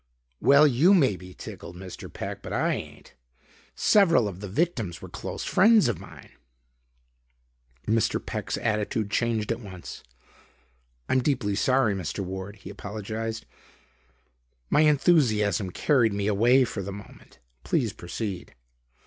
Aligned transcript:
"Well, 0.39 0.65
you 0.65 0.95
may 0.95 1.15
be 1.15 1.35
tickled, 1.35 1.75
Mr. 1.75 2.11
Peck, 2.11 2.41
but 2.41 2.51
I 2.51 2.73
ain't. 2.73 3.13
Several 3.75 4.27
of 4.27 4.39
the 4.39 4.47
victims 4.47 4.99
were 4.99 5.09
close 5.09 5.43
friends 5.43 5.87
of 5.87 5.99
mine." 5.99 6.31
Mr. 7.85 8.19
Peck's 8.19 8.57
attitude 8.57 9.11
changed 9.11 9.51
at 9.51 9.59
once. 9.59 10.01
"I'm 11.07 11.21
deeply 11.21 11.53
sorry, 11.53 11.93
Mr. 11.93 12.21
Ward," 12.25 12.55
he 12.55 12.71
apologized. 12.71 13.45
"My 14.71 14.81
enthusiasm 14.81 15.69
carried 15.69 16.13
me 16.13 16.25
away 16.25 16.63
for 16.63 16.81
the 16.81 16.91
moment. 16.91 17.37
Please 17.63 17.93
proceed." 17.93 18.55